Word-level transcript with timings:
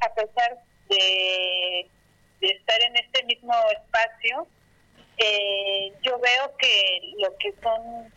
a 0.00 0.14
pesar 0.14 0.58
de, 0.88 1.88
estar 2.40 2.82
en 2.82 2.96
este 2.96 3.24
mismo 3.24 3.52
espacio, 3.70 4.46
eh, 5.18 5.92
yo 6.02 6.18
veo 6.18 6.56
que 6.56 7.12
lo 7.18 7.36
que 7.38 7.52
son 7.62 8.12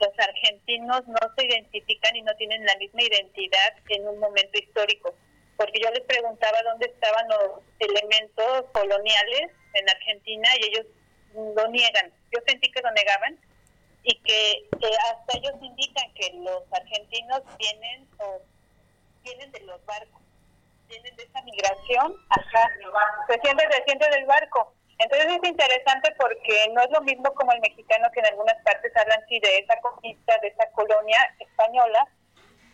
los 0.00 0.18
argentinos 0.18 1.06
no 1.08 1.18
se 1.36 1.44
identifican 1.44 2.16
y 2.16 2.22
no 2.22 2.34
tienen 2.36 2.64
la 2.64 2.76
misma 2.76 3.02
identidad 3.02 3.74
en 3.88 4.08
un 4.08 4.18
momento 4.18 4.58
histórico. 4.58 5.14
Porque 5.56 5.80
yo 5.80 5.90
les 5.90 6.00
preguntaba 6.04 6.62
dónde 6.62 6.86
estaban 6.86 7.28
los 7.28 7.60
elementos 7.78 8.64
coloniales 8.72 9.50
en 9.74 9.90
Argentina 9.90 10.48
y 10.58 10.66
ellos 10.66 10.86
lo 11.34 11.68
niegan. 11.68 12.12
Yo 12.32 12.40
sentí 12.46 12.70
que 12.70 12.80
lo 12.80 12.90
negaban 12.92 13.38
y 14.02 14.14
que 14.20 14.66
hasta 14.72 15.38
ellos 15.38 15.54
indican 15.60 16.12
que 16.14 16.32
los 16.34 16.62
argentinos 16.72 17.42
vienen 17.58 18.08
o 18.18 18.40
vienen 19.22 19.52
de 19.52 19.60
los 19.60 19.84
barcos, 19.84 20.22
vienen 20.90 21.16
de 21.16 21.22
esa 21.22 21.40
migración, 21.42 22.16
acá, 22.28 22.68
se 23.28 23.40
siente, 23.40 23.64
se 23.86 24.10
del 24.10 24.26
barco. 24.26 24.74
Entonces 24.98 25.28
es 25.28 25.48
interesante 25.48 26.14
porque 26.18 26.68
no 26.74 26.82
es 26.82 26.90
lo 26.90 27.00
mismo 27.00 27.32
como 27.34 27.52
el 27.52 27.60
mexicano 27.60 28.10
que 28.12 28.20
en 28.20 28.26
algunas 28.26 28.56
partes 28.62 28.94
hablan 28.96 29.24
sí 29.28 29.40
de 29.40 29.58
esa 29.58 29.80
conquista, 29.80 30.36
de 30.42 30.48
esa 30.48 30.70
colonia 30.72 31.18
española, 31.38 32.06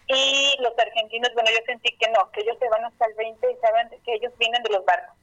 y 0.09 0.57
los 0.61 0.77
argentinos, 0.79 1.33
bueno, 1.35 1.51
yo 1.51 1.65
sentí 1.67 1.97
que 1.99 2.09
no, 2.11 2.31
que 2.31 2.41
ellos 2.41 2.57
se 2.59 2.69
van 2.69 2.85
hasta 2.85 3.07
el 3.07 3.15
20 3.15 3.51
y 3.51 3.57
saben 3.57 3.89
que 4.05 4.15
ellos 4.15 4.33
vienen 4.39 4.63
de 4.63 4.71
los 4.71 4.85
barcos, 4.85 5.17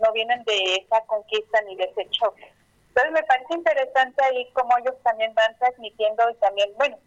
no 0.00 0.12
vienen 0.12 0.44
de 0.44 0.74
esa 0.76 1.00
conquista 1.06 1.60
ni 1.62 1.76
de 1.76 1.84
ese 1.84 2.08
choque. 2.10 2.52
Entonces 2.88 3.12
me 3.12 3.22
parece 3.24 3.54
interesante 3.54 4.24
ahí 4.24 4.48
cómo 4.52 4.76
ellos 4.78 4.94
también 5.02 5.34
van 5.34 5.56
transmitiendo 5.58 6.30
y 6.30 6.34
también, 6.36 6.70
bueno, 6.76 6.98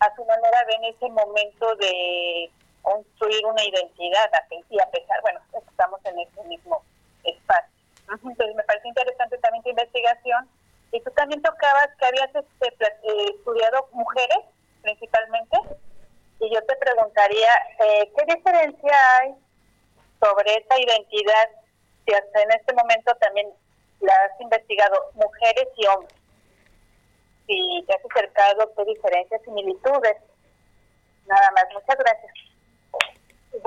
a 0.00 0.14
su 0.14 0.24
manera 0.24 0.64
ven 0.66 0.84
ese 0.84 1.08
momento 1.08 1.74
de 1.76 2.50
construir 2.86 3.44
una 3.44 3.64
identidad 3.64 4.30
y 4.70 4.80
a 4.80 4.90
pesar, 4.90 5.20
bueno, 5.20 5.40
estamos 5.52 6.00
en 6.04 6.20
ese 6.20 6.44
mismo 6.44 6.84
espacio. 7.24 7.72
Entonces 8.08 8.54
me 8.54 8.62
parece 8.62 8.86
interesante 8.86 9.38
también 9.38 9.64
tu 9.64 9.70
investigación 9.70 10.48
y 10.92 11.00
tú 11.00 11.10
también 11.10 11.42
tocabas 11.42 11.88
que 11.98 12.06
habías 12.06 12.30
este, 12.32 12.84
eh, 12.84 13.34
estudiado 13.34 13.88
mujeres 13.90 14.38
principalmente 14.82 15.58
y 16.38 16.54
yo 16.54 16.62
te 16.62 16.76
preguntaría, 16.76 17.50
eh, 17.80 18.12
¿qué 18.16 18.34
diferencia 18.36 18.94
hay 19.18 19.34
sobre 20.22 20.54
esa 20.54 20.78
identidad 20.78 21.50
si 22.06 22.14
hasta 22.14 22.42
en 22.42 22.52
este 22.52 22.72
momento 22.72 23.12
también 23.16 23.48
la 23.98 24.14
has 24.14 24.40
investigado 24.40 24.96
mujeres 25.14 25.66
y 25.76 25.86
hombres. 25.86 26.14
Si 27.48 27.84
te 27.84 27.94
has 27.94 28.04
acercado, 28.04 28.72
qué 28.76 28.84
diferencias, 28.84 29.42
similitudes. 29.42 30.18
Nada 31.26 31.50
más, 31.50 31.64
muchas 31.74 31.98
gracias. 31.98 32.45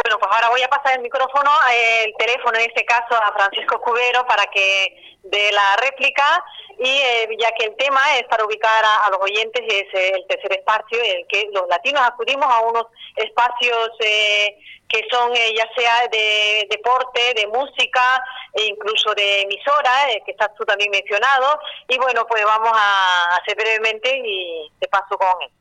Bueno, 0.04 0.18
pues 0.18 0.32
ahora 0.32 0.50
voy 0.50 0.62
a 0.62 0.70
pasar 0.70 0.94
el 0.94 1.02
micrófono, 1.02 1.52
el 1.72 2.14
teléfono 2.18 2.58
en 2.58 2.70
este 2.70 2.86
caso 2.86 3.16
a 3.16 3.34
Francisco 3.34 3.82
Cubero 3.82 4.26
para 4.26 4.46
que 4.46 5.18
dé 5.24 5.52
la 5.52 5.76
réplica 5.76 6.44
y 6.80 6.90
eh, 6.90 7.28
ya 7.38 7.52
que 7.52 7.66
el 7.66 7.76
tema 7.76 8.00
es 8.18 8.24
para 8.30 8.46
ubicar 8.46 8.86
a, 8.86 9.10
los 9.10 9.20
oyentes 9.22 9.62
es 9.68 9.94
eh, 9.94 10.12
el 10.16 10.26
tercer 10.28 10.54
espacio 10.54 10.98
en 11.04 11.18
el 11.18 11.28
que 11.28 11.50
los 11.52 11.68
latinos 11.68 12.02
acudimos 12.04 12.46
a 12.46 12.62
unos 12.62 12.86
espacios 13.18 13.90
eh, 14.00 14.58
que 14.90 15.06
son 15.12 15.36
eh, 15.36 15.54
ya 15.56 15.70
sea 15.78 16.08
de 16.08 16.68
deporte, 16.70 17.34
de 17.36 17.48
música 17.48 18.24
e 18.54 18.64
incluso 18.64 19.14
de 19.14 19.42
emisora, 19.42 20.12
eh, 20.12 20.22
que 20.26 20.32
estás 20.32 20.50
tú 20.58 20.66
también 20.66 20.90
mencionado. 20.90 21.60
Y 21.88 21.98
bueno, 21.98 22.26
pues 22.28 22.44
vamos 22.44 22.72
a 22.74 23.36
hacer 23.36 23.56
brevemente 23.56 24.22
y 24.26 24.72
te 24.80 24.88
paso 24.88 25.16
con 25.18 25.42
él. 25.44 25.52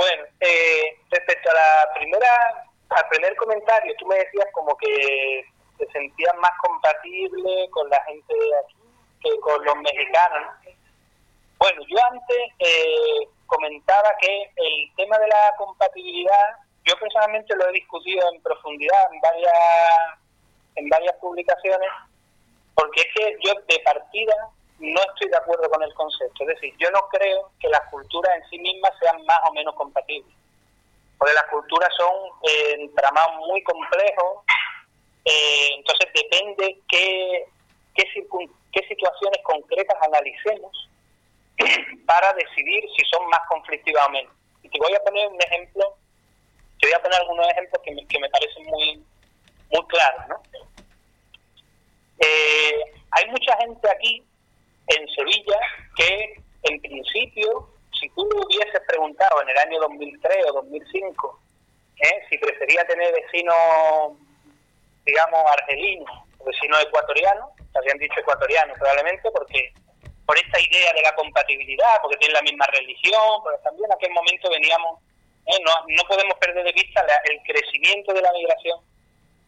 Bueno, 0.00 0.24
eh, 0.40 0.96
respecto 1.10 1.50
a 1.50 1.52
la 1.52 1.92
primera, 1.92 2.64
al 2.88 3.08
primer 3.10 3.36
comentario, 3.36 3.94
tú 3.98 4.06
me 4.06 4.16
decías 4.16 4.46
como 4.52 4.74
que 4.78 5.44
te 5.76 5.86
sentías 5.92 6.34
más 6.38 6.52
compatible 6.62 7.68
con 7.68 7.86
la 7.90 8.02
gente 8.04 8.32
de 8.32 8.58
aquí 8.60 8.76
que 9.22 9.40
con 9.40 9.62
los 9.62 9.76
mexicanos. 9.76 10.54
Bueno, 11.58 11.82
yo 11.86 11.98
antes 12.10 12.38
eh, 12.60 13.28
comentaba 13.44 14.10
que 14.22 14.50
el 14.56 14.90
tema 14.96 15.18
de 15.18 15.28
la 15.28 15.54
compatibilidad, 15.58 16.56
yo 16.86 16.94
personalmente 16.98 17.54
lo 17.56 17.68
he 17.68 17.72
discutido 17.72 18.26
en 18.32 18.40
profundidad 18.40 19.12
en 19.12 19.20
varias, 19.20 19.52
en 20.76 20.88
varias 20.88 21.14
publicaciones, 21.16 21.90
porque 22.74 23.02
es 23.02 23.08
que 23.14 23.36
yo 23.44 23.52
de 23.68 23.78
partida 23.80 24.48
no 24.80 25.00
estoy 25.00 25.28
de 25.28 25.36
acuerdo 25.36 25.68
con 25.70 25.82
el 25.82 25.92
concepto. 25.94 26.42
Es 26.44 26.48
decir, 26.48 26.74
yo 26.78 26.90
no 26.90 27.00
creo 27.12 27.50
que 27.60 27.68
las 27.68 27.82
culturas 27.90 28.34
en 28.36 28.48
sí 28.48 28.58
mismas 28.58 28.92
sean 29.00 29.24
más 29.26 29.38
o 29.48 29.52
menos 29.52 29.74
compatibles. 29.74 30.34
Porque 31.18 31.34
las 31.34 31.44
culturas 31.44 31.90
son 31.98 32.12
eh, 32.48 32.90
muy 33.46 33.62
complejos, 33.62 34.44
eh, 35.26 35.68
entonces 35.76 36.08
depende 36.14 36.80
qué, 36.88 37.44
qué, 37.94 38.04
qué 38.72 38.88
situaciones 38.88 39.40
concretas 39.44 39.96
analicemos 40.00 40.88
para 42.06 42.32
decidir 42.32 42.84
si 42.96 43.04
son 43.12 43.28
más 43.28 43.40
conflictivas 43.48 44.06
o 44.06 44.10
menos. 44.10 44.32
Y 44.62 44.70
te 44.70 44.78
voy 44.78 44.94
a 44.94 45.04
poner 45.04 45.28
un 45.28 45.42
ejemplo, 45.42 45.94
te 46.80 46.86
voy 46.86 46.94
a 46.94 47.02
poner 47.02 47.20
algunos 47.20 47.46
ejemplos 47.48 47.82
que 47.84 47.94
me, 47.94 48.06
que 48.06 48.18
me 48.18 48.30
parecen 48.30 48.64
muy, 48.64 49.04
muy 49.72 49.86
claros. 49.88 50.28
¿no? 50.28 50.42
Eh, 52.18 52.80
hay 53.10 53.26
mucha 53.30 53.56
gente 53.58 53.90
aquí 53.90 54.24
en 54.96 55.08
Sevilla 55.08 55.58
que 55.96 56.34
en 56.62 56.80
principio, 56.80 57.70
si 57.98 58.08
tú 58.10 58.28
le 58.28 58.44
hubieses 58.44 58.80
preguntado 58.86 59.42
en 59.42 59.48
el 59.48 59.58
año 59.58 59.80
2003 59.80 60.46
o 60.50 60.52
2005 60.54 61.40
¿eh? 62.00 62.22
si 62.28 62.38
prefería 62.38 62.84
tener 62.86 63.12
vecinos, 63.12 63.56
digamos, 65.04 65.40
argelinos 65.52 66.10
o 66.38 66.44
vecinos 66.44 66.82
ecuatorianos, 66.82 67.50
te 67.56 67.78
habían 67.78 67.98
dicho 67.98 68.20
ecuatorianos 68.20 68.78
probablemente 68.78 69.30
porque 69.30 69.72
por 70.26 70.36
esta 70.38 70.60
idea 70.60 70.92
de 70.92 71.02
la 71.02 71.14
compatibilidad, 71.14 72.00
porque 72.02 72.18
tienen 72.18 72.34
la 72.34 72.42
misma 72.42 72.66
religión, 72.66 73.42
pero 73.44 73.58
también 73.64 73.86
en 73.86 73.96
aquel 73.96 74.12
momento 74.12 74.50
veníamos, 74.50 75.00
eh, 75.46 75.58
no, 75.64 75.72
no 75.88 76.02
podemos 76.08 76.36
perder 76.38 76.64
de 76.64 76.72
vista 76.72 77.04
el 77.24 77.40
crecimiento 77.42 78.12
de 78.12 78.22
la 78.22 78.32
migración 78.32 78.78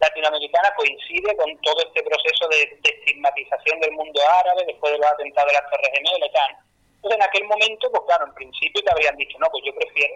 latinoamericana 0.02 0.74
coincide 0.74 1.36
con 1.36 1.56
todo 1.62 1.78
este 1.86 2.02
proceso 2.02 2.48
de, 2.48 2.78
estigmatización 2.82 3.78
del 3.80 3.92
mundo 3.92 4.20
árabe 4.28 4.64
después 4.66 4.92
de 4.92 4.98
los 4.98 5.06
atentados 5.06 5.48
de 5.48 5.58
las 5.58 5.70
Torres 5.70 5.90
Gemelas 5.94 6.28
y 6.28 6.32
tal. 6.32 6.50
Entonces, 6.96 7.18
en 7.18 7.22
aquel 7.22 7.44
momento, 7.46 7.90
pues 7.90 8.02
claro, 8.06 8.26
en 8.26 8.34
principio 8.34 8.82
te 8.82 8.90
habrían 8.90 9.16
dicho, 9.16 9.38
no, 9.38 9.46
pues 9.50 9.62
yo 9.64 9.74
prefiero, 9.74 10.14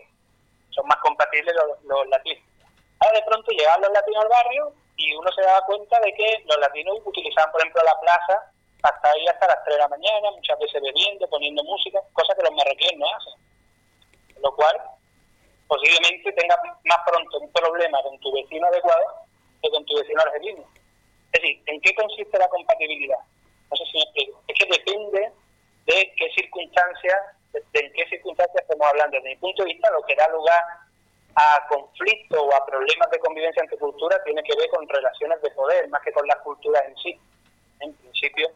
son 0.70 0.86
más 0.86 0.98
compatibles 0.98 1.54
los, 1.54 2.08
latinos. 2.08 2.42
Ahora 2.98 3.18
de 3.18 3.26
pronto 3.26 3.50
llegaban 3.52 3.80
los 3.80 3.92
latinos 3.92 4.24
al 4.24 4.28
barrio 4.28 4.72
y 4.96 5.14
uno 5.14 5.30
se 5.32 5.42
daba 5.42 5.60
cuenta 5.66 6.00
de 6.00 6.12
que 6.14 6.42
los 6.46 6.58
latinos 6.58 6.98
utilizaban, 7.04 7.52
por 7.52 7.60
ejemplo, 7.60 7.82
la 7.84 8.00
plaza 8.00 8.52
hasta 8.82 9.10
ahí 9.10 9.26
hasta 9.26 9.46
las 9.46 9.64
3 9.64 9.76
de 9.76 9.82
la 9.82 9.88
mañana, 9.88 10.30
muchas 10.30 10.58
veces 10.58 10.82
bebiendo, 10.82 11.28
poniendo 11.28 11.62
música, 11.64 12.00
cosa 12.12 12.34
que 12.34 12.42
los 12.42 12.52
marroquíes 12.52 12.96
no 12.96 13.06
hacen. 13.06 13.34
Lo 14.42 14.54
cual 14.54 14.76
posiblemente 15.66 16.32
tengas 16.32 16.58
más 16.84 16.98
pronto 17.04 17.38
un 17.38 17.50
problema 17.52 18.02
con 18.02 18.18
tu 18.20 18.32
vecino 18.32 18.66
adecuado 18.68 19.25
con 19.70 19.84
tu 19.84 19.96
vecino 19.96 20.20
argelino. 20.22 20.64
Es 21.32 21.42
decir, 21.42 21.62
¿en 21.66 21.80
qué 21.80 21.94
consiste 21.94 22.38
la 22.38 22.48
compatibilidad? 22.48 23.18
No 23.70 23.76
sé 23.76 23.84
si 23.86 23.98
me 23.98 24.04
explico. 24.04 24.42
Es 24.48 24.58
que 24.58 24.66
depende 24.66 25.32
de 25.86 26.12
qué 26.16 26.30
circunstancias, 26.34 27.16
de, 27.52 27.92
qué 27.92 28.08
circunstancias 28.08 28.62
estamos 28.62 28.86
hablando. 28.86 29.16
Desde 29.16 29.30
mi 29.30 29.36
punto 29.36 29.62
de 29.62 29.72
vista, 29.72 29.90
lo 29.90 30.02
que 30.02 30.14
da 30.14 30.28
lugar 30.28 30.62
a 31.34 31.66
conflictos 31.68 32.40
o 32.40 32.54
a 32.54 32.64
problemas 32.64 33.10
de 33.10 33.18
convivencia 33.18 33.62
entre 33.62 33.78
culturas 33.78 34.22
tiene 34.24 34.42
que 34.42 34.56
ver 34.56 34.68
con 34.70 34.88
relaciones 34.88 35.40
de 35.42 35.50
poder, 35.50 35.88
más 35.88 36.02
que 36.02 36.12
con 36.12 36.26
las 36.26 36.38
culturas 36.38 36.82
en 36.86 36.96
sí. 36.96 37.20
En 37.80 37.94
principio, 37.94 38.48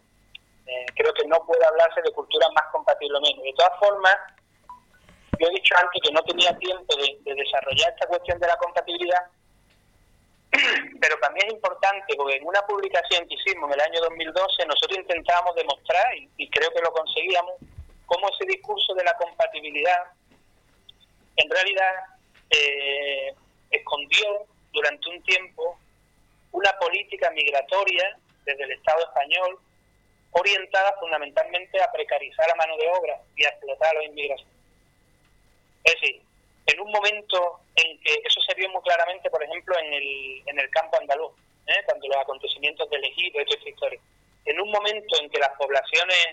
eh, 0.66 0.86
creo 0.94 1.12
que 1.12 1.26
no 1.26 1.44
puede 1.44 1.64
hablarse 1.66 2.00
de 2.02 2.12
culturas 2.12 2.48
más 2.54 2.64
compatibles 2.72 3.18
o 3.18 3.20
menos. 3.20 3.44
De 3.44 3.52
todas 3.52 3.78
formas, 3.78 4.16
yo 5.38 5.46
he 5.48 5.50
dicho 5.50 5.74
antes 5.76 6.02
que 6.02 6.12
no 6.12 6.22
tenía 6.22 6.56
tiempo 6.58 6.94
de, 6.96 7.34
desarrollar 7.34 7.92
esta 7.92 8.06
cuestión 8.06 8.38
de 8.38 8.46
la 8.46 8.56
compatibilidad, 8.56 9.26
pero 11.00 11.18
también 11.20 11.48
es 11.48 11.54
importante 11.54 12.14
porque 12.16 12.36
en 12.36 12.46
una 12.46 12.60
publicación 12.62 13.26
que 13.28 13.34
hicimos 13.34 13.70
en 13.70 13.74
el 13.74 13.80
año 13.80 14.00
2012 14.00 14.66
nosotros 14.66 14.98
intentábamos 14.98 15.54
demostrar, 15.54 16.06
y, 16.36 16.48
creo 16.50 16.70
que 16.72 16.80
lo 16.80 16.92
conseguíamos, 16.92 17.54
cómo 18.06 18.28
ese 18.30 18.46
discurso 18.46 18.94
de 18.94 19.04
la 19.04 19.14
compatibilidad 19.14 20.12
en 21.36 21.48
realidad 21.48 21.92
eh, 22.50 23.34
escondió 23.70 24.46
durante 24.72 25.08
un 25.08 25.22
tiempo 25.22 25.78
una 26.52 26.72
política 26.78 27.30
migratoria 27.30 28.18
desde 28.44 28.64
el 28.64 28.72
Estado 28.72 29.00
español 29.04 29.58
orientada 30.32 30.94
fundamentalmente 30.98 31.80
a 31.80 31.90
precarizar 31.92 32.46
la 32.48 32.54
mano 32.56 32.76
de 32.76 32.88
obra 32.88 33.20
y 33.36 33.44
a 33.44 33.48
explotar 33.48 33.90
a 33.90 33.94
los 33.94 34.04
inmigrantes. 34.06 34.46
Es 35.84 35.94
decir, 35.94 36.22
en 36.66 36.80
un 36.80 36.90
momento 36.92 37.60
en 37.80 38.00
que 38.00 38.14
eso 38.24 38.40
se 38.40 38.54
vio 38.54 38.68
muy 38.70 38.82
claramente, 38.82 39.30
por 39.30 39.42
ejemplo, 39.42 39.78
en 39.78 39.92
el, 39.92 40.42
en 40.46 40.58
el 40.58 40.70
campo 40.70 40.98
andaluz, 40.98 41.32
¿eh? 41.66 41.82
cuando 41.86 42.08
los 42.08 42.16
acontecimientos 42.16 42.88
del 42.90 43.04
Ejido, 43.04 43.40
esta 43.40 43.68
historia. 43.68 44.00
En 44.44 44.60
un 44.60 44.70
momento 44.70 45.20
en 45.20 45.30
que 45.30 45.38
las 45.38 45.50
poblaciones 45.58 46.26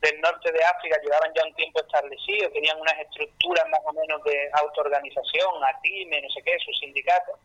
del 0.00 0.20
norte 0.20 0.50
de 0.50 0.64
África 0.64 0.98
llevaban 1.02 1.32
ya 1.34 1.44
un 1.44 1.54
tiempo 1.54 1.80
establecido, 1.80 2.50
tenían 2.50 2.80
unas 2.80 2.98
estructuras 2.98 3.68
más 3.68 3.80
o 3.84 3.92
menos 3.92 4.22
de 4.24 4.50
autoorganización, 4.52 5.64
ATIME, 5.64 6.22
no 6.22 6.30
sé 6.30 6.42
qué, 6.42 6.58
sus 6.58 6.78
sindicatos, 6.78 7.38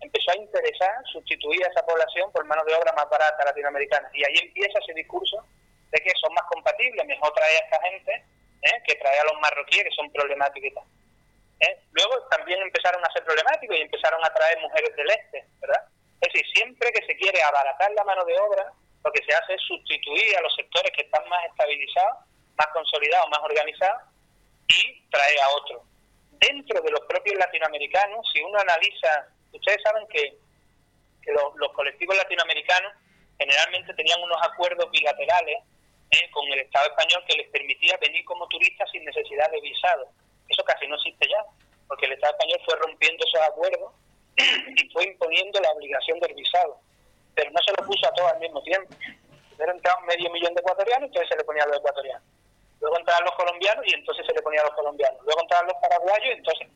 empezó 0.00 0.32
a 0.32 0.36
interesar 0.36 0.92
sustituir 1.12 1.64
a 1.64 1.70
esa 1.70 1.84
población 1.86 2.30
por 2.32 2.44
mano 2.44 2.62
de 2.64 2.74
obra 2.74 2.92
más 2.92 3.08
barata 3.08 3.44
latinoamericana. 3.44 4.10
Y 4.12 4.24
ahí 4.24 4.36
empieza 4.42 4.78
ese 4.80 4.92
discurso 4.92 5.44
de 5.90 6.00
que 6.00 6.10
son 6.20 6.32
más 6.34 6.44
compatibles, 6.52 7.06
mejor 7.06 7.32
traer 7.32 7.56
a 7.56 7.64
esta 7.64 7.80
gente 7.88 8.24
¿eh? 8.62 8.82
que 8.86 8.94
traer 8.96 9.20
a 9.20 9.32
los 9.32 9.40
marroquíes 9.40 9.84
que 9.84 9.96
son 9.96 10.10
problemáticos 10.12 10.70
y 10.70 10.74
tal. 10.74 10.84
Empezaron 12.64 13.04
a 13.04 13.12
ser 13.12 13.24
problemáticos 13.24 13.76
y 13.76 13.80
empezaron 13.80 14.24
a 14.24 14.32
traer 14.34 14.60
mujeres 14.60 14.94
del 14.96 15.10
este, 15.10 15.46
¿verdad? 15.60 15.88
Es 16.20 16.32
decir, 16.32 16.46
siempre 16.54 16.90
que 16.92 17.04
se 17.06 17.16
quiere 17.16 17.42
abaratar 17.42 17.90
la 17.92 18.04
mano 18.04 18.24
de 18.24 18.38
obra, 18.38 18.72
lo 19.04 19.12
que 19.12 19.22
se 19.24 19.34
hace 19.34 19.54
es 19.54 19.62
sustituir 19.62 20.36
a 20.36 20.40
los 20.40 20.54
sectores 20.54 20.90
que 20.96 21.02
están 21.02 21.28
más 21.28 21.44
estabilizados, 21.46 22.24
más 22.56 22.66
consolidados, 22.68 23.28
más 23.28 23.40
organizados 23.40 24.02
y 24.68 25.08
traer 25.10 25.40
a 25.40 25.48
otros. 25.50 25.82
Dentro 26.32 26.80
de 26.80 26.90
los 26.90 27.00
propios 27.00 27.36
latinoamericanos, 27.38 28.26
si 28.32 28.40
uno 28.40 28.58
analiza, 28.58 29.28
ustedes 29.52 29.82
saben 29.82 30.06
que, 30.08 30.38
los, 31.26 31.72
colectivos 31.72 32.16
latinoamericanos 32.16 32.92
generalmente 33.38 33.94
tenían 33.94 34.22
unos 34.22 34.38
acuerdos 34.42 34.90
bilaterales 34.90 35.56
eh, 36.10 36.30
con 36.30 36.46
el 36.52 36.60
Estado 36.60 36.88
español 36.88 37.24
que 37.26 37.36
les 37.36 37.48
permitía 37.48 37.96
venir 37.98 38.24
como 38.26 38.46
turistas 38.48 38.90
sin 38.90 39.04
necesidad 39.04 39.50
de 39.50 39.60
visado. 39.60 40.06
Eso 40.48 40.62
casi 40.64 40.86
no 40.86 40.96
existe 40.96 41.26
ya, 41.28 41.44
porque 41.88 42.06
el 42.06 42.12
Estado 42.12 42.32
español 42.32 42.60
fue 42.64 42.76
rompiendo 42.76 43.24
esos 43.26 43.48
acuerdos 43.48 43.92
y 44.36 44.88
fue 44.90 45.04
imponiendo 45.04 45.60
la 45.60 45.72
obligación 45.72 46.18
del 46.20 46.34
visado 46.34 46.80
pero 47.34 47.50
no 47.50 47.60
se 47.62 47.72
lo 47.72 47.86
puso 47.86 48.06
a 48.06 48.12
todos 48.12 48.32
al 48.32 48.40
mismo 48.40 48.62
tiempo. 48.62 48.94
Primero 49.50 49.72
entraban 49.72 50.06
medio 50.06 50.30
millón 50.30 50.54
de 50.54 50.60
ecuatorianos, 50.60 51.08
entonces 51.08 51.28
se 51.28 51.36
le 51.36 51.44
ponía 51.44 51.62
a 51.64 51.66
los 51.66 51.78
ecuatorianos. 51.78 52.22
Luego 52.80 52.98
entraban 52.98 53.24
los 53.24 53.34
colombianos 53.34 53.84
y 53.86 53.94
entonces 53.94 54.26
se 54.26 54.32
le 54.32 54.42
ponía 54.42 54.60
a 54.60 54.64
los 54.64 54.74
colombianos. 54.74 55.20
Luego 55.24 55.40
entraban 55.42 55.66
los 55.66 55.76
paraguayos, 55.80 56.36
entonces 56.36 56.68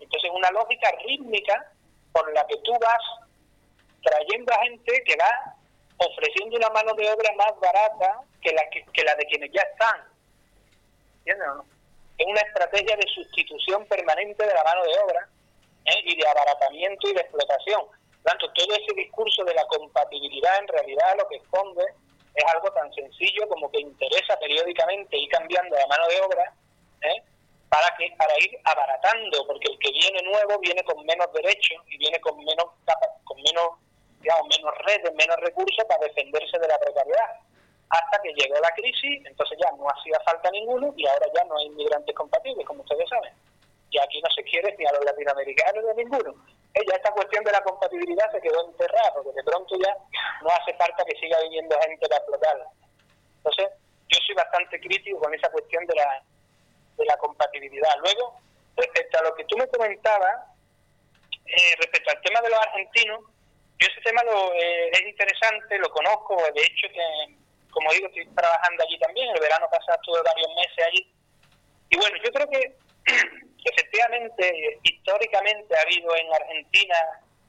entonces 0.00 0.30
una 0.34 0.50
lógica 0.50 0.90
rítmica 1.06 1.72
por 2.12 2.32
la 2.34 2.46
que 2.46 2.56
tú 2.58 2.72
vas 2.80 3.02
trayendo 4.02 4.52
a 4.52 4.62
gente 4.62 5.02
que 5.04 5.16
va 5.16 5.56
ofreciendo 5.98 6.56
una 6.56 6.68
mano 6.70 6.92
de 6.94 7.10
obra 7.10 7.30
más 7.36 7.52
barata 7.60 8.20
que 8.42 8.52
la, 8.52 8.62
que, 8.70 9.04
la 9.04 9.14
de 9.14 9.26
quienes 9.26 9.52
ya 9.52 9.62
están. 9.62 10.00
¿Entiendes 11.18 11.48
o 11.48 11.54
no? 11.56 11.64
Es 12.20 12.26
una 12.26 12.40
estrategia 12.40 12.96
de 12.96 13.08
sustitución 13.08 13.86
permanente 13.86 14.44
de 14.46 14.52
la 14.52 14.62
mano 14.62 14.84
de 14.84 14.92
obra 15.00 15.28
¿eh? 15.86 16.02
y 16.04 16.16
de 16.20 16.28
abaratamiento 16.28 17.08
y 17.08 17.14
de 17.14 17.20
explotación 17.22 17.80
tanto, 18.22 18.52
todo 18.52 18.74
ese 18.74 18.94
discurso 18.94 19.44
de 19.44 19.54
la 19.54 19.64
compatibilidad 19.64 20.58
en 20.60 20.68
realidad 20.68 21.16
lo 21.16 21.26
que 21.28 21.36
esconde 21.36 21.84
es 22.34 22.44
algo 22.54 22.70
tan 22.72 22.92
sencillo 22.92 23.48
como 23.48 23.70
que 23.70 23.80
interesa 23.80 24.38
periódicamente 24.38 25.16
ir 25.16 25.28
cambiando 25.30 25.74
la 25.76 25.86
mano 25.86 26.06
de 26.08 26.20
obra 26.20 26.54
¿eh? 27.02 27.22
para 27.70 27.88
que 27.96 28.12
para 28.18 28.34
ir 28.38 28.58
abaratando, 28.64 29.46
porque 29.46 29.72
el 29.72 29.78
que 29.78 29.92
viene 29.92 30.22
nuevo 30.22 30.58
viene 30.58 30.82
con 30.84 31.04
menos 31.06 31.32
derechos 31.32 31.78
y 31.86 31.96
viene 31.96 32.20
con 32.20 32.36
menos 32.44 32.66
con 33.24 33.36
menos 33.38 33.80
digamos 34.20 34.48
menos 34.54 34.74
redes, 34.84 35.14
menos 35.14 35.36
recursos 35.36 35.84
para 35.88 36.04
defenderse 36.04 36.58
de 36.58 36.68
la 36.68 36.78
precariedad. 36.78 37.40
Hasta 37.90 38.22
que 38.22 38.32
llegó 38.34 38.54
la 38.60 38.70
crisis, 38.70 39.26
entonces 39.26 39.58
ya 39.62 39.70
no 39.76 39.86
hacía 39.88 40.18
falta 40.24 40.50
ninguno 40.50 40.94
y 40.96 41.06
ahora 41.06 41.26
ya 41.34 41.44
no 41.44 41.56
hay 41.58 41.66
inmigrantes 41.66 42.14
compatibles, 42.14 42.66
como 42.66 42.82
ustedes 42.82 43.08
saben. 43.08 43.34
Y 43.90 43.98
aquí 43.98 44.20
no 44.22 44.30
se 44.30 44.44
quiere 44.44 44.74
ni 44.78 44.86
a 44.86 44.92
los 44.92 45.04
latinoamericanos 45.04 45.84
ni 45.84 45.90
a 45.90 45.94
ninguno 45.94 46.34
ella 46.74 46.96
esta 46.96 47.10
cuestión 47.10 47.42
de 47.44 47.52
la 47.52 47.62
compatibilidad 47.62 48.30
se 48.30 48.40
quedó 48.40 48.64
enterrada, 48.66 49.12
porque 49.14 49.32
de 49.32 49.42
pronto 49.42 49.76
ya 49.82 49.96
no 50.42 50.48
hace 50.50 50.74
falta 50.74 51.04
que 51.04 51.18
siga 51.18 51.40
viniendo 51.42 51.76
gente 51.80 52.08
para 52.08 52.18
explotarla. 52.18 52.66
Entonces, 53.38 53.66
yo 54.08 54.18
soy 54.26 54.34
bastante 54.34 54.80
crítico 54.80 55.18
con 55.18 55.34
esa 55.34 55.50
cuestión 55.50 55.84
de 55.86 55.94
la, 55.96 56.22
de 56.96 57.04
la 57.04 57.16
compatibilidad. 57.16 57.90
Luego, 58.02 58.38
respecto 58.76 59.18
a 59.18 59.22
lo 59.22 59.34
que 59.34 59.44
tú 59.44 59.56
me 59.56 59.66
comentabas, 59.68 60.46
eh, 61.46 61.74
respecto 61.78 62.10
al 62.10 62.20
tema 62.22 62.40
de 62.40 62.50
los 62.50 62.60
argentinos, 62.60 63.20
yo 63.78 63.88
ese 63.88 64.00
tema 64.02 64.22
lo, 64.22 64.52
eh, 64.54 64.90
es 64.92 65.02
interesante, 65.02 65.78
lo 65.78 65.90
conozco, 65.90 66.36
de 66.54 66.62
hecho, 66.62 66.86
que, 66.92 67.34
como 67.70 67.92
digo, 67.92 68.08
estoy 68.08 68.26
trabajando 68.34 68.82
allí 68.82 68.98
también, 68.98 69.30
el 69.34 69.40
verano 69.40 69.68
pasado 69.70 69.98
estuve 70.00 70.20
varios 70.22 70.48
meses 70.54 70.86
allí. 70.86 71.12
Y 71.90 71.96
bueno, 71.96 72.16
yo 72.22 72.30
creo 72.32 72.48
que 72.48 72.76
efectivamente, 73.64 74.78
históricamente 74.82 75.76
ha 75.76 75.82
habido 75.82 76.16
en 76.16 76.34
Argentina, 76.34 76.94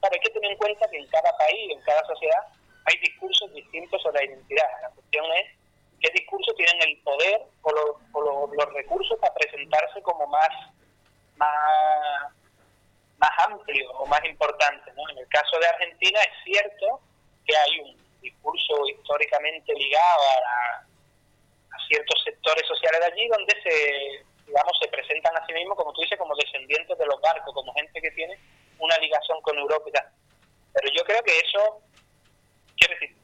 hay 0.02 0.18
que 0.18 0.30
tener 0.30 0.52
en 0.52 0.58
cuenta 0.58 0.88
que 0.90 0.98
en 0.98 1.06
cada 1.08 1.36
país, 1.36 1.70
en 1.70 1.80
cada 1.82 2.04
sociedad, 2.06 2.42
hay 2.84 2.98
discursos 2.98 3.52
distintos 3.52 4.02
sobre 4.02 4.26
la 4.26 4.32
identidad. 4.32 4.68
La 4.82 4.90
cuestión 4.90 5.24
es 5.32 5.58
qué 6.00 6.10
discursos 6.10 6.54
tienen 6.56 6.88
el 6.88 6.98
poder 7.02 7.42
o, 7.62 8.50
los 8.52 8.74
recursos 8.74 9.16
para 9.20 9.34
presentarse 9.34 10.02
como 10.02 10.26
más, 10.26 10.48
más, 11.36 12.32
más 13.18 13.30
amplio 13.46 13.90
o 13.92 14.06
más 14.06 14.24
importante. 14.24 14.90
En 14.90 15.18
el 15.18 15.28
caso 15.28 15.58
de 15.60 15.66
Argentina 15.68 16.20
es 16.20 16.44
cierto 16.44 17.00
que 17.46 17.56
hay 17.56 17.80
un 17.80 18.20
discurso 18.20 18.86
históricamente 18.88 19.72
ligado 19.74 20.22
a 20.22 21.86
ciertos 21.88 22.22
sectores 22.24 22.66
sociales 22.66 23.00
de 23.00 23.06
allí 23.06 23.28
donde 23.28 23.54
se 23.62 24.24
digamos, 24.52 24.72
se 24.80 24.88
presentan 24.88 25.36
a 25.36 25.46
sí 25.46 25.52
mismos, 25.52 25.76
como 25.76 25.92
tú 25.92 26.02
dices, 26.02 26.18
como 26.18 26.36
descendientes 26.36 26.96
de 26.98 27.06
los 27.06 27.20
barcos, 27.20 27.54
como 27.54 27.72
gente 27.72 28.00
que 28.00 28.10
tiene 28.10 28.38
una 28.78 28.96
ligación 28.98 29.40
con 29.40 29.58
Europa 29.58 29.88
y 29.88 29.92
tal. 29.92 30.06
Pero 30.74 30.88
yo 30.94 31.04
creo 31.04 31.22
que 31.22 31.38
eso, 31.38 31.80
quiero 32.76 32.94
decir, 32.94 33.16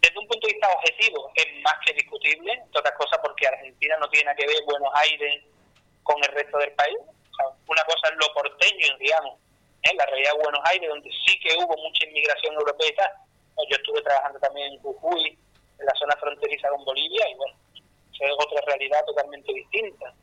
desde 0.00 0.18
un 0.18 0.28
punto 0.28 0.46
de 0.46 0.52
vista 0.52 0.63
objetivo 0.74 1.30
es 1.34 1.46
más 1.62 1.74
que 1.84 1.92
discutible, 1.94 2.52
entre 2.52 2.80
otras 2.80 2.94
cosas 2.96 3.18
porque 3.22 3.46
Argentina 3.46 3.96
no 3.98 4.08
tiene 4.08 4.34
que 4.36 4.46
ver 4.46 4.62
Buenos 4.64 4.90
Aires 4.94 5.44
con 6.02 6.16
el 6.22 6.30
resto 6.30 6.58
del 6.58 6.72
país. 6.72 6.96
una 7.66 7.84
cosa 7.84 8.08
es 8.08 8.16
lo 8.16 8.32
porteño, 8.34 8.96
digamos, 8.98 9.38
en 9.82 9.96
la 9.96 10.06
realidad 10.06 10.32
de 10.32 10.42
Buenos 10.42 10.60
Aires, 10.64 10.88
donde 10.88 11.10
sí 11.26 11.38
que 11.40 11.54
hubo 11.56 11.76
mucha 11.76 12.06
inmigración 12.06 12.54
europea 12.54 12.88
y 12.88 12.94
tal. 12.94 13.12
Yo 13.70 13.76
estuve 13.76 14.02
trabajando 14.02 14.38
también 14.40 14.72
en 14.72 14.80
Jujuy, 14.80 15.38
en 15.78 15.86
la 15.86 15.94
zona 15.94 16.16
fronteriza 16.18 16.68
con 16.68 16.84
Bolivia, 16.84 17.28
y 17.30 17.34
bueno, 17.34 17.56
es 18.12 18.30
otra 18.38 18.60
realidad 18.66 19.04
totalmente 19.04 19.52
distinta. 19.52 20.14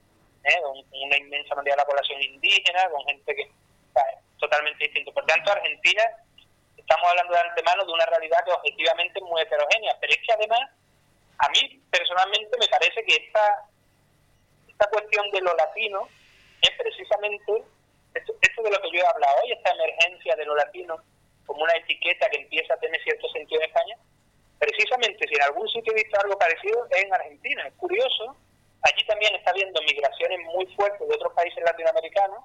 ¿eh? 0.44 0.62
con 0.62 0.78
una 0.78 1.18
inmensa 1.18 1.56
mayoría 1.56 1.74
de 1.74 1.82
la 1.82 1.86
población 1.86 2.22
indígena, 2.22 2.90
con 2.90 3.04
gente 3.06 3.36
que 3.36 3.42
está 3.42 4.02
totalmente 4.40 4.86
distinto. 4.86 5.14
Por 5.14 5.26
tanto, 5.26 5.52
Argentina, 5.52 6.04
estamos 6.82 7.08
hablando 7.10 7.34
de 7.34 7.40
antemano 7.40 7.86
de 7.86 7.94
una 7.94 8.06
realidad 8.06 8.44
que 8.44 8.52
objetivamente 8.52 9.20
es 9.20 9.26
muy 9.26 9.42
heterogénea, 9.42 9.96
pero 10.02 10.14
es 10.14 10.20
que 10.26 10.34
además, 10.34 10.70
a 11.38 11.50
mí 11.50 11.82
personalmente 11.90 12.58
me 12.60 12.68
parece 12.68 13.04
que 13.04 13.16
esta, 13.16 13.66
esta 14.68 14.88
cuestión 14.90 15.30
de 15.32 15.42
lo 15.42 15.54
latino 15.56 16.08
es 16.62 16.72
precisamente 16.78 17.64
esto, 18.14 18.34
esto 18.42 18.62
de 18.64 18.72
lo 18.72 18.82
que 18.82 18.92
yo 18.92 19.04
he 19.04 19.08
hablado 19.08 19.42
hoy, 19.44 19.52
esta 19.54 19.72
emergencia 19.72 20.36
de 20.36 20.46
lo 20.46 20.56
latino 20.56 20.98
como 21.46 21.64
una 21.64 21.74
etiqueta 21.76 22.30
que 22.30 22.42
empieza 22.42 22.74
a 22.74 22.80
tener 22.80 23.02
cierto 23.04 23.28
sentido 23.30 23.62
en 23.62 23.68
España, 23.68 23.98
precisamente 24.60 25.28
si 25.28 25.34
en 25.34 25.42
algún 25.44 25.68
sitio 25.70 25.94
he 25.94 26.04
visto 26.04 26.20
algo 26.20 26.38
parecido 26.38 26.86
es 26.92 27.04
en 27.04 27.14
Argentina. 27.14 27.68
Es 27.68 27.74
curioso 27.76 28.36
Allí 28.84 29.06
también 29.06 29.36
está 29.36 29.52
habiendo 29.52 29.80
migraciones 29.84 30.40
muy 30.46 30.66
fuertes 30.76 31.08
de 31.08 31.16
otros 31.16 31.34
países 31.34 31.64
latinoamericanos 31.64 32.44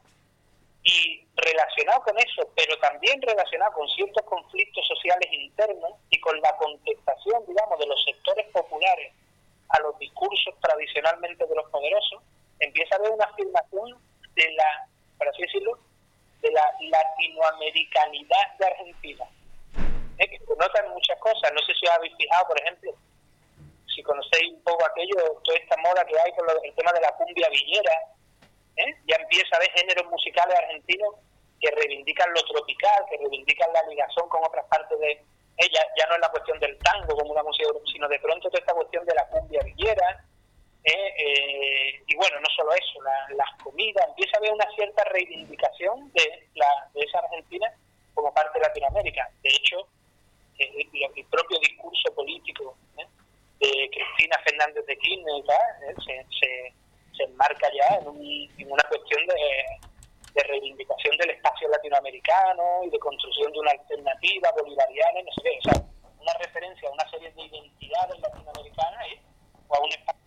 y 0.86 1.26
relacionado 1.34 2.00
con 2.02 2.16
eso, 2.16 2.48
pero 2.54 2.78
también 2.78 3.20
relacionado 3.20 3.72
con 3.72 3.88
ciertos 3.88 4.24
conflictos 4.24 4.86
sociales 4.86 5.28
internos 5.32 5.98
y 6.10 6.20
con 6.20 6.40
la 6.40 6.56
contestación, 6.56 7.44
digamos, 7.44 7.78
de 7.80 7.86
los 7.86 8.04
sectores 8.04 8.46
populares 8.52 9.12
a 9.68 9.80
los 9.80 9.98
discursos 9.98 10.54
tradicionalmente 10.60 11.44
de 11.44 11.54
los 11.56 11.68
poderosos, 11.70 12.22
empieza 12.60 12.94
a 12.94 12.98
haber 12.98 13.10
una 13.10 13.24
afirmación 13.24 13.98
de 14.36 14.52
la, 14.52 14.88
por 15.18 15.28
así 15.28 15.42
decirlo, 15.42 15.76
de 16.40 16.52
la 16.52 16.72
latinoamericanidad 16.78 18.54
de 18.60 18.66
Argentina. 18.66 19.24
¿Eh? 20.18 20.28
Que 20.30 20.38
se 20.38 20.56
notan 20.56 20.88
muchas 20.90 21.18
cosas. 21.18 21.52
No 21.52 21.60
sé 21.66 21.74
si 21.74 21.84
os 21.84 21.92
habéis 21.92 22.14
fijado, 22.16 22.46
por 22.46 22.60
ejemplo, 22.60 22.94
si 23.92 24.02
conocéis 24.04 24.52
un 24.52 24.62
poco 24.62 24.86
aquello, 24.86 25.16
toda 25.42 25.58
esta 25.58 25.76
moda 25.78 26.04
que 26.06 26.14
hay 26.20 26.30
con 26.32 26.46
el 26.62 26.74
tema 26.76 26.92
de 26.92 27.00
la 27.00 27.10
cumbia 27.16 27.48
villera, 27.50 27.92
¿eh? 28.76 28.94
ya 29.06 29.16
empieza 29.16 29.48
a 29.52 29.56
haber 29.56 29.70
géneros 29.72 30.10
musicales 30.10 30.56
argentinos 30.56 31.14
que 31.60 31.70
reivindican 31.70 32.32
lo 32.34 32.42
tropical, 32.44 33.04
que 33.10 33.16
reivindican 33.16 33.72
la 33.72 33.82
ligación 33.88 34.28
con 34.28 34.44
otras 34.44 34.66
partes 34.66 34.98
de 34.98 35.22
ella, 35.58 35.80
ya 35.96 36.06
no 36.06 36.14
es 36.14 36.20
la 36.20 36.28
cuestión 36.28 36.60
del 36.60 36.76
tango 36.78 37.16
como 37.16 37.32
una 37.32 37.42
música, 37.42 37.68
sino 37.90 38.08
de 38.08 38.18
pronto 38.20 38.48
toda 38.48 38.60
esta 38.60 38.74
cuestión 38.74 39.06
de 39.06 39.14
la 39.14 39.26
cumbia 39.28 39.62
villera, 39.62 40.24
¿eh? 40.86 41.14
Eh, 41.18 42.02
y 42.06 42.16
bueno, 42.16 42.40
no 42.40 42.48
solo 42.56 42.72
eso, 42.72 43.02
las 43.02 43.62
comidas, 43.62 44.06
empieza 44.08 44.36
a 44.36 44.38
haber 44.38 44.52
una 44.52 44.70
cierta 44.74 45.04
reivindicación 45.04 46.12
de 46.12 46.48
esa 46.94 47.18
Argentina 47.18 47.72
como 48.14 48.32
parte 48.32 48.58
de 48.58 48.66
Latinoamérica. 48.66 49.28
De 49.42 49.50
hecho, 49.50 49.86
el 50.58 51.26
propio 51.26 51.58
discurso 51.58 52.14
político 52.14 52.76
de 53.58 53.90
Cristina 53.90 54.38
Fernández 54.44 54.86
de 54.86 54.96
Kirchner 54.98 55.44
¿eh? 55.44 55.94
se, 56.04 56.26
se, 56.38 56.74
se, 57.16 57.24
enmarca 57.24 57.68
ya 57.72 57.96
en, 57.96 58.06
una 58.70 58.82
cuestión 58.84 59.26
de, 59.26 60.42
reivindicación 60.42 61.16
del 61.16 61.30
espacio 61.30 61.66
latinoamericano 61.68 62.84
y 62.84 62.90
de 62.90 62.98
construcción 62.98 63.50
de 63.52 63.58
una 63.58 63.70
alternativa 63.70 64.52
bolivariana, 64.52 65.22
no 65.22 65.32
sé 65.32 65.42
qué, 65.42 65.58
o 65.58 65.72
sea, 65.72 65.82
una 66.20 66.32
referencia 66.34 66.88
a 66.88 66.92
una 66.92 67.10
serie 67.10 67.30
de 67.32 67.42
identidades 67.42 68.20
latinoamericanas 68.20 69.06
o 69.68 69.74
a 69.74 69.80
un 69.80 69.90
espacio 69.90 70.26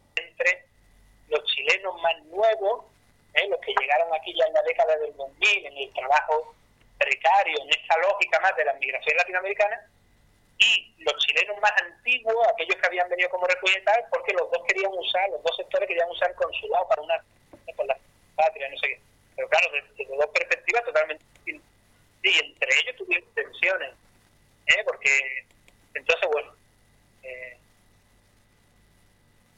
los 1.30 1.44
chilenos 1.46 2.02
más 2.02 2.24
nuevos, 2.40 2.86
¿eh? 3.34 3.48
los 3.50 3.60
que 3.60 3.76
llegaron 3.80 4.08
aquí 4.16 4.34
ya 4.34 4.46
en 4.46 4.54
la 4.54 4.64
década 4.64 4.96
del 4.98 5.16
2000, 5.16 5.66
en 5.66 5.78
el 5.78 5.94
trabajo 5.94 6.56
precario, 6.98 7.60
en 7.62 7.70
esta 7.70 7.98
lógica 8.00 8.40
más 8.40 8.56
de 8.56 8.66
la 8.66 8.74
migración 8.74 9.18
latinoamericana, 9.18 9.78
y 10.60 10.94
los 11.00 11.16
chilenos 11.26 11.58
más 11.62 11.72
antiguos, 11.82 12.48
aquellos 12.48 12.76
que 12.76 12.88
habían 12.88 13.10
venido 13.10 13.30
como 13.30 13.48
refugiados, 13.48 14.06
porque 14.12 14.34
los 14.34 14.52
dos 14.52 14.62
querían 14.68 14.92
usar, 14.92 15.30
los 15.30 15.44
dos 15.44 15.56
sectores 15.56 15.88
querían 15.88 16.10
usar 16.10 16.34
consulado 16.36 16.88
para 16.88 17.02
una 17.02 17.24
con 17.76 17.88
la 17.88 17.98
patria, 18.36 18.70
no 18.70 18.78
sé 18.78 18.88
qué. 18.88 19.00
Pero 19.36 19.48
claro, 19.48 19.68
desde, 19.72 20.16
dos 20.16 20.28
perspectivas 20.34 20.84
totalmente 20.84 21.24
distintas. 21.36 21.70
Y 22.24 22.40
entre 22.40 22.80
ellos 22.82 22.96
tuvieron 22.98 23.34
tensiones, 23.34 23.94
¿eh? 24.68 24.84
porque 24.86 25.46
entonces, 25.94 26.30
bueno, 26.30 26.54
eh, 27.24 27.58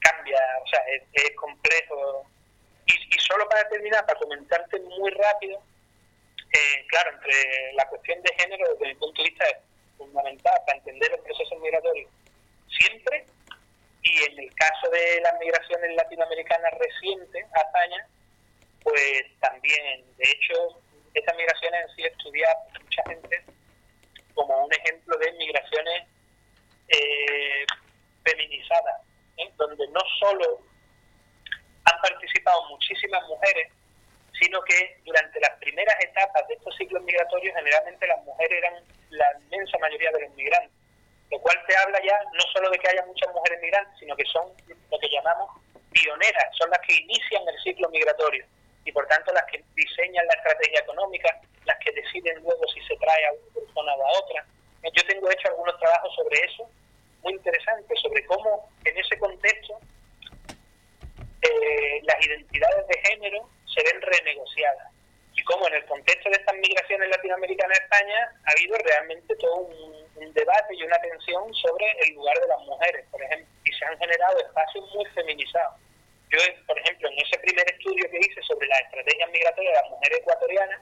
cambia, 0.00 0.38
o 0.64 0.68
sea, 0.68 0.80
es, 1.12 1.36
complejo. 1.36 2.26
Para 3.52 3.68
terminar, 3.68 4.06
para 4.06 4.18
comentarte 4.18 4.80
muy 4.80 5.10
rápido, 5.10 5.62
eh, 6.54 6.86
claro, 6.88 7.10
entre 7.12 7.74
la 7.74 7.86
cuestión 7.86 8.22
de 8.22 8.34
género, 8.38 8.64
desde 8.72 8.86
mi 8.86 8.94
punto 8.94 9.22
de 9.22 9.28
vista, 9.28 9.44
es 9.44 9.58
fundamental 9.98 10.58
para 10.64 10.78
entender 10.78 11.12
el 11.12 11.20
proceso 11.20 11.54
migratorio 11.56 12.08
siempre, 12.78 13.26
y 14.02 14.22
en 14.24 14.38
el 14.38 14.54
caso 14.54 14.88
de 14.88 15.20
las 15.20 15.38
migraciones 15.38 15.94
latinoamericanas 15.96 16.72
recientes 16.78 17.44
a 17.52 17.60
España, 17.60 18.06
pues 18.82 19.22
también, 19.40 20.02
de 20.16 20.30
hecho, 20.30 20.80
estas 21.12 21.36
migraciones 21.36 21.84
han 21.84 21.94
sido 21.94 22.08
estudiadas 22.08 22.56
por 22.72 22.82
mucha 22.84 23.02
gente 23.06 23.44
como 24.32 24.64
un 24.64 24.72
ejemplo 24.72 25.18
de 25.18 25.32
migraciones 25.32 26.08
eh, 26.88 27.66
feminizadas, 28.24 29.02
¿eh? 29.36 29.50
donde 29.58 29.86
no 29.88 30.00
solo 30.20 30.71
han 31.84 32.00
participado 32.00 32.68
muchísimas 32.68 33.22
mujeres, 33.28 33.68
sino 34.40 34.60
que 34.62 34.96
durante 35.04 35.40
las 35.40 35.50
primeras 35.58 35.96
etapas 36.00 36.46
de 36.48 36.54
estos 36.54 36.76
ciclos 36.76 37.02
migratorios 37.02 37.54
generalmente 37.54 38.06
las 38.06 38.22
mujeres 38.24 38.58
eran 38.58 38.74
la 39.10 39.26
inmensa 39.44 39.78
mayoría 39.78 40.10
de 40.12 40.20
los 40.22 40.34
migrantes, 40.34 40.72
lo 41.30 41.38
cual 41.40 41.58
te 41.66 41.76
habla 41.76 41.98
ya 42.04 42.18
no 42.32 42.42
solo 42.52 42.70
de 42.70 42.78
que 42.78 42.88
haya 42.88 43.04
muchas 43.06 43.32
mujeres 43.32 43.60
migrantes, 43.60 43.98
sino 43.98 44.16
que 44.16 44.24
son 44.24 44.48
lo 44.90 44.98
que 44.98 45.08
llamamos 45.08 45.50
pioneras, 45.92 46.44
son 46.58 46.70
las 46.70 46.80
que 46.80 46.94
inician 46.94 47.42
el 47.46 47.62
ciclo 47.62 47.88
migratorio 47.90 48.44
y 48.84 48.92
por 48.92 49.06
tanto 49.06 49.32
las 49.32 49.44
que 49.44 49.62
diseñan 49.74 50.26
la 50.26 50.34
estrategia 50.34 50.80
económica, 50.80 51.40
las 51.64 51.78
que 51.78 51.92
deciden 51.92 52.42
luego 52.42 52.66
si 52.74 52.80
se 52.82 52.96
trae 52.96 53.26
a 53.26 53.32
una 53.32 53.54
persona 53.54 53.94
o 53.94 54.06
a 54.06 54.18
otra. 54.18 54.44
Yo 54.82 55.06
tengo 55.06 55.30
hecho 55.30 55.48
algunos 55.48 55.78
trabajos 55.78 56.14
sobre 56.16 56.40
eso, 56.40 56.68
muy 57.22 57.34
interesantes, 57.34 58.00
sobre 58.00 58.26
cómo 58.26 58.68
en 58.84 58.98
ese 58.98 59.16
contexto 59.18 59.78
eh, 61.42 62.00
las 62.02 62.26
identidades 62.26 62.86
de 62.88 62.98
género 63.08 63.48
se 63.72 63.82
ven 63.84 64.02
renegociadas 64.02 64.88
y 65.34 65.42
el 66.02 66.06
contexto 66.06 66.30
de 66.30 66.36
estas 66.36 66.56
migraciones 66.56 67.08
latinoamericanas 67.10 67.78
a 67.78 67.82
España 67.82 68.32
ha 68.44 68.50
habido 68.50 68.76
realmente 68.78 69.36
todo 69.36 69.56
un, 69.56 70.02
debate 70.32 70.74
y 70.74 70.82
una 70.82 70.98
tensión 70.98 71.52
sobre 71.52 71.84
el 72.00 72.14
lugar 72.14 72.34
de 72.40 72.46
las 72.46 72.58
mujeres, 72.60 73.04
por 73.10 73.22
ejemplo, 73.22 73.46
y 73.64 73.72
se 73.72 73.84
han 73.84 73.98
generado 73.98 74.38
espacios 74.38 74.84
muy 74.94 75.04
feminizados. 75.10 75.76
Yo, 76.30 76.38
por 76.66 76.78
ejemplo, 76.78 77.10
en 77.10 77.18
ese 77.18 77.38
primer 77.38 77.68
estudio 77.70 78.10
que 78.10 78.18
hice 78.18 78.40
sobre 78.48 78.66
las 78.66 78.80
estrategias 78.80 79.30
migratorias 79.30 79.74
de 79.74 79.82
las 79.82 79.90
mujeres 79.90 80.18
ecuatorianas, 80.20 80.80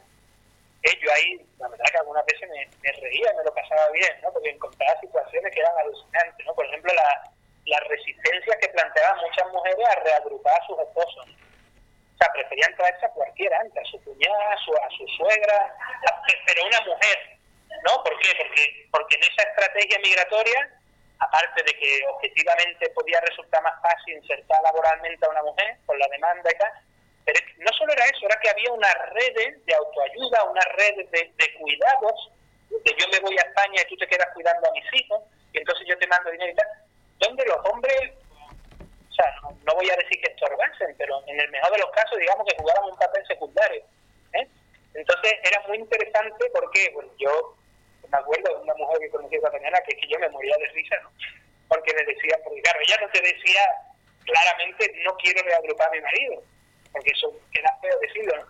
eh, 0.84 0.98
yo 1.02 1.12
ahí, 1.12 1.46
la 1.58 1.68
verdad 1.68 1.84
que 1.90 1.98
algunas 1.98 2.24
veces 2.26 2.48
me, 2.48 2.68
me 2.80 2.92
reía, 2.92 3.32
me 3.36 3.44
lo 3.44 3.52
pasaba 3.52 3.90
bien, 3.90 4.12
¿no? 4.22 4.32
porque 4.32 4.50
encontraba 4.50 5.00
situaciones 5.00 5.52
que 5.52 5.60
eran 5.60 5.78
alucinantes, 5.78 6.46
¿no? 6.46 6.54
por 6.54 6.66
ejemplo, 6.66 6.92
la, 6.94 7.32
la 7.66 7.80
resistencia 7.88 8.58
que 8.60 8.68
planteaban 8.68 9.18
muchas 9.18 9.50
mujeres 9.50 9.86
a 9.88 10.00
reagrupar 10.00 10.54
a 10.60 10.66
sus 10.66 10.78
esposos 10.78 11.26
sea, 12.20 12.32
preferían 12.32 12.76
traerse 12.76 13.06
a 13.06 13.10
cualquiera 13.10 13.58
antes, 13.60 13.82
a 13.82 13.90
su 13.90 14.02
cuñada, 14.04 14.52
a 14.52 14.58
su, 14.58 14.72
a 14.76 14.88
su 14.96 15.06
suegra, 15.16 15.74
pero 16.46 16.66
una 16.66 16.80
mujer, 16.82 17.18
¿no? 17.88 18.02
¿Por 18.04 18.18
qué? 18.20 18.28
Porque, 18.36 18.88
porque 18.90 19.16
en 19.16 19.22
esa 19.22 19.42
estrategia 19.48 19.98
migratoria, 20.02 20.68
aparte 21.18 21.62
de 21.62 21.72
que 21.72 22.00
objetivamente 22.08 22.90
podía 22.90 23.20
resultar 23.20 23.62
más 23.62 23.80
fácil 23.82 24.14
insertar 24.16 24.60
laboralmente 24.62 25.24
a 25.24 25.30
una 25.30 25.42
mujer 25.42 25.76
por 25.86 25.98
la 25.98 26.08
demanda 26.08 26.50
y 26.52 26.58
tal, 26.58 26.72
pero 27.24 27.40
no 27.58 27.72
solo 27.72 27.92
era 27.92 28.04
eso, 28.04 28.26
era 28.26 28.40
que 28.40 28.50
había 28.50 28.72
una 28.72 28.92
red 29.12 29.34
de 29.34 29.74
autoayuda, 29.74 30.44
una 30.44 30.64
red 30.76 30.96
de, 30.96 31.32
de 31.36 31.54
cuidados, 31.54 32.32
de 32.70 32.96
yo 32.98 33.08
me 33.08 33.20
voy 33.20 33.36
a 33.36 33.48
España 33.48 33.82
y 33.82 33.88
tú 33.88 33.96
te 33.96 34.08
quedas 34.08 34.28
cuidando 34.34 34.68
a 34.68 34.72
mis 34.72 34.84
hijos, 35.00 35.22
y 35.52 35.58
entonces 35.58 35.86
yo 35.88 35.98
te 35.98 36.06
mando 36.06 36.30
dinero 36.30 36.52
y 36.52 36.56
tal, 36.56 36.68
donde 37.18 37.44
los 37.44 37.58
hombres 37.66 38.12
no, 39.66 39.74
voy 39.74 39.90
a 39.90 39.96
decir 39.96 40.20
que 40.20 40.32
estorbasen, 40.32 40.94
pero 40.98 41.22
en 41.26 41.40
el 41.40 41.50
mejor 41.50 41.72
de 41.72 41.78
los 41.78 41.90
casos, 41.90 42.18
digamos 42.18 42.46
que 42.46 42.56
jugaban 42.56 42.90
un 42.90 42.96
papel 42.96 43.26
secundario. 43.26 43.82
¿eh? 44.32 44.46
Entonces 44.94 45.34
era 45.42 45.60
muy 45.66 45.78
interesante 45.78 46.44
porque, 46.52 46.90
bueno, 46.94 47.10
yo 47.18 47.56
me 48.10 48.18
acuerdo 48.18 48.56
de 48.56 48.62
una 48.62 48.74
mujer 48.74 48.98
que 49.00 49.10
conocí 49.10 49.36
esta 49.36 49.50
mañana 49.50 49.78
que 49.86 49.94
es 49.94 50.00
que 50.00 50.08
yo 50.08 50.18
me 50.18 50.28
moría 50.30 50.56
de 50.58 50.66
risa. 50.66 50.96
Porque 51.68 51.94
me 51.94 52.02
decía, 52.02 52.36
porque 52.42 52.62
claro, 52.62 52.80
ella 52.80 52.96
no 53.00 53.08
te 53.10 53.20
decía 53.20 53.60
claramente, 54.24 54.92
no 55.04 55.16
quiero 55.16 55.42
reagrupar 55.42 55.88
a 55.88 55.92
mi 55.92 56.00
marido, 56.00 56.42
porque 56.92 57.10
eso 57.10 57.32
queda 57.52 57.78
feo 57.80 57.98
decirlo, 58.00 58.36
¿no? 58.36 58.46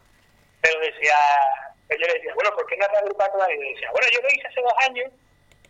Pero 0.62 0.80
decía, 0.80 1.14
pues 1.86 1.98
yo 2.00 2.06
le 2.06 2.14
decía, 2.14 2.34
bueno, 2.34 2.50
¿por 2.54 2.66
qué 2.66 2.76
no 2.76 2.86
reagrupar 2.88 3.28
a 3.28 3.32
tu 3.32 3.38
marido? 3.38 3.62
Y 3.62 3.74
decía, 3.74 3.90
bueno, 3.90 4.06
yo 4.12 4.20
lo 4.22 4.28
hice 4.28 4.46
hace 4.46 4.60
dos 4.60 4.74
años, 4.88 5.12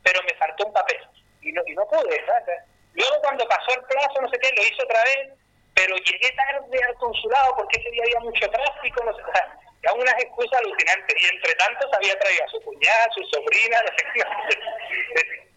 pero 0.05 0.23
me 0.23 0.35
faltó 0.35 0.67
un 0.67 0.73
papel 0.73 0.99
y 1.43 1.53
no, 1.53 1.63
y 1.67 1.75
no 1.75 1.87
pude, 1.89 2.25
¿sabes? 2.27 2.63
Luego 2.95 3.17
cuando 3.23 3.47
pasó 3.47 3.73
el 3.75 3.83
plazo, 3.85 4.21
no 4.21 4.29
sé 4.29 4.39
qué, 4.39 4.51
lo 4.57 4.63
hizo 4.63 4.83
otra 4.83 5.03
vez, 5.05 5.31
pero 5.75 5.97
llegué 5.97 6.31
tarde 6.33 6.83
al 6.89 6.95
consulado 6.97 7.57
porque 7.57 7.81
ese 7.81 7.91
día 7.91 8.03
había 8.05 8.21
mucho 8.21 8.51
tráfico, 8.51 9.05
no 9.05 9.15
sé, 9.15 9.23
o 9.23 9.95
unas 9.95 10.15
excusas 10.23 10.61
alucinantes. 10.61 11.17
Y 11.17 11.27
entre 11.35 11.55
tanto 11.55 11.89
se 11.89 11.97
había 11.97 12.19
traído 12.19 12.45
a 12.45 12.49
su 12.49 12.61
cuñada, 12.63 13.05
a 13.05 13.13
su 13.13 13.23
sobrina, 13.25 13.79
no 13.85 13.97
sé 13.97 14.05
qué. 14.15 15.51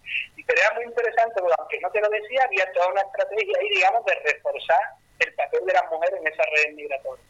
Pero 0.45 0.61
era 0.61 0.75
muy 0.75 0.85
interesante, 0.85 1.41
porque 1.41 1.55
aunque 1.57 1.79
no 1.79 1.91
te 1.91 2.01
lo 2.01 2.09
decía, 2.09 2.43
había 2.43 2.71
toda 2.73 2.87
una 2.87 3.01
estrategia 3.01 3.57
ahí, 3.59 3.69
digamos, 3.69 4.05
de 4.05 4.15
reforzar 4.15 4.81
el 5.19 5.33
papel 5.35 5.65
de 5.65 5.73
las 5.73 5.89
mujeres 5.89 6.19
en 6.19 6.27
esa 6.27 6.43
red 6.51 6.73
migratoria. 6.73 7.23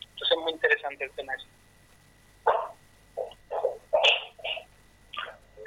Entonces 0.00 0.30
es 0.30 0.42
muy 0.42 0.52
interesante 0.52 1.04
el 1.04 1.10
tema 1.12 1.34
ese. 1.34 1.46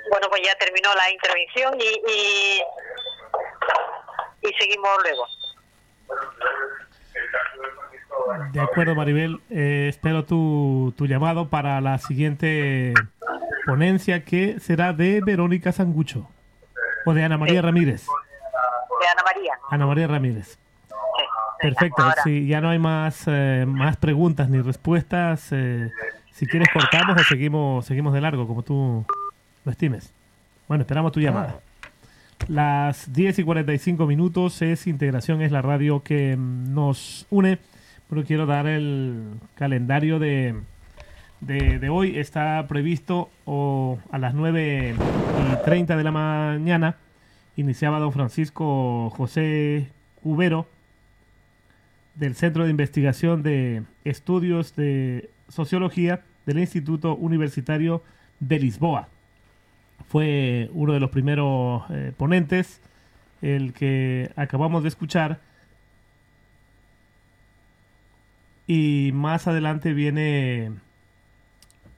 Bueno, 0.09 0.29
pues 0.29 0.41
ya 0.43 0.55
terminó 0.55 0.93
la 0.95 1.09
intervención 1.11 1.79
y 1.79 2.01
y 2.07 2.63
seguimos 4.59 4.89
luego. 5.03 5.25
De 8.51 8.59
acuerdo, 8.59 8.95
Maribel. 8.95 9.41
Eh, 9.49 9.87
espero 9.89 10.25
tu, 10.25 10.93
tu 10.97 11.05
llamado 11.05 11.49
para 11.49 11.81
la 11.81 11.97
siguiente 11.97 12.93
ponencia 13.65 14.23
que 14.23 14.59
será 14.59 14.93
de 14.93 15.21
Verónica 15.21 15.71
Sangucho 15.71 16.27
o 17.05 17.13
de 17.13 17.23
Ana 17.23 17.37
María 17.37 17.61
Ramírez. 17.61 18.05
De 18.05 19.07
Ana 19.07 19.23
María. 19.23 19.53
Ana 19.69 19.85
María 19.85 20.07
Ramírez. 20.07 20.57
Perfecto. 21.59 22.03
Si 22.23 22.47
ya 22.47 22.61
no 22.61 22.69
hay 22.69 22.79
más, 22.79 23.23
eh, 23.27 23.65
más 23.67 23.97
preguntas 23.97 24.49
ni 24.49 24.61
respuestas, 24.61 25.49
eh, 25.51 25.91
si 26.31 26.45
quieres 26.45 26.69
cortamos 26.73 27.19
o 27.19 27.23
seguimos, 27.25 27.85
seguimos 27.85 28.13
de 28.13 28.21
largo, 28.21 28.47
como 28.47 28.63
tú 28.63 29.05
lo 29.65 29.71
estimes. 29.71 30.13
Bueno, 30.67 30.83
esperamos 30.83 31.11
tu 31.11 31.19
llamada. 31.19 31.59
Las 32.47 33.13
10 33.13 33.39
y 33.39 33.43
45 33.43 34.07
minutos 34.07 34.61
es 34.61 34.87
Integración, 34.87 35.41
es 35.41 35.51
la 35.51 35.61
radio 35.61 36.03
que 36.03 36.35
nos 36.37 37.27
une. 37.29 37.59
Pero 38.09 38.23
quiero 38.23 38.45
dar 38.47 38.65
el 38.65 39.35
calendario 39.55 40.17
de, 40.17 40.55
de, 41.41 41.89
hoy. 41.89 42.17
Está 42.17 42.65
previsto 42.67 43.29
a 44.11 44.17
las 44.17 44.33
9 44.33 44.95
y 44.95 45.63
30 45.63 45.95
de 45.95 46.03
la 46.03 46.11
mañana. 46.11 46.95
Iniciaba 47.55 47.99
don 47.99 48.11
Francisco 48.11 49.11
José 49.11 49.89
Cubero 50.23 50.67
del 52.15 52.35
Centro 52.35 52.63
de 52.63 52.71
Investigación 52.71 53.43
de 53.43 53.83
Estudios 54.05 54.75
de 54.75 55.29
Sociología 55.49 56.21
del 56.45 56.59
Instituto 56.59 57.15
Universitario 57.15 58.03
de 58.39 58.59
Lisboa 58.59 59.09
fue 60.07 60.69
uno 60.73 60.93
de 60.93 60.99
los 60.99 61.09
primeros 61.09 61.83
eh, 61.89 62.13
ponentes, 62.15 62.81
el 63.41 63.73
que 63.73 64.31
acabamos 64.35 64.83
de 64.83 64.89
escuchar. 64.89 65.39
Y 68.67 69.11
más 69.13 69.47
adelante 69.47 69.93
viene 69.93 70.71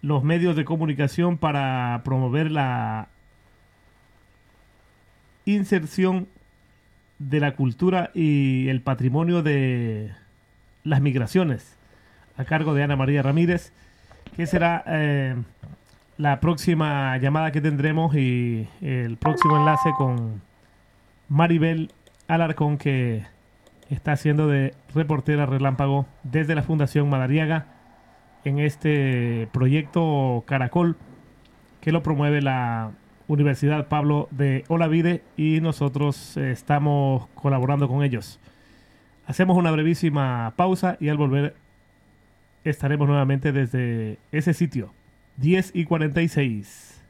los 0.02 0.24
medios 0.24 0.56
de 0.56 0.66
comunicación 0.66 1.38
para 1.38 2.02
promover 2.04 2.52
la 2.52 3.10
inserción 5.46 6.28
de 7.20 7.40
la 7.40 7.56
cultura 7.56 8.10
y 8.14 8.68
el 8.70 8.82
patrimonio 8.82 9.44
de 9.44 10.12
las 10.84 11.02
migraciones 11.02 11.78
a 12.38 12.46
cargo 12.46 12.74
de 12.74 12.84
Ana 12.84 12.96
María 12.96 13.22
Ramírez, 13.22 13.72
que 14.36 14.48
será 14.48 14.84
eh, 14.88 15.36
la 16.22 16.40
próxima 16.40 17.18
llamada 17.18 17.52
que 17.52 17.62
tendremos 17.62 18.16
y 18.16 18.68
el 18.80 19.18
próximo 19.18 19.58
enlace 19.58 19.90
con 19.98 20.40
Maribel 21.30 21.92
Alarcón 22.28 22.78
que 22.78 23.24
está 23.90 24.12
haciendo 24.12 24.48
de 24.48 24.76
reportera 24.94 25.48
relámpago 25.48 26.06
desde 26.22 26.54
la 26.54 26.62
Fundación 26.62 27.10
Madariaga 27.10 27.66
en 28.46 28.60
este 28.60 29.50
proyecto 29.52 30.44
Caracol 30.46 30.96
que 31.80 31.92
lo 31.92 32.04
promueve 32.04 32.44
la 32.44 32.92
Universidad 33.28 33.88
Pablo 33.88 34.28
de 34.30 34.64
Olavide 34.68 35.24
y 35.38 35.60
nosotros 35.60 36.38
estamos 36.38 37.30
colaborando 37.34 37.88
con 37.88 38.04
ellos. 38.04 38.40
Hacemos 39.26 39.58
una 39.58 39.72
brevísima 39.72 40.54
pausa 40.56 40.98
y 41.00 41.10
al 41.10 41.18
volver 41.18 41.56
estaremos 42.64 43.08
nuevamente 43.08 43.52
desde 43.52 44.20
ese 44.32 44.54
sitio. 44.54 44.94
10 45.38 45.72
y 45.74 45.86
46. 45.86 47.01